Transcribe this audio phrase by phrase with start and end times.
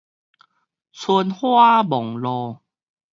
[0.91, 2.59] 春花望露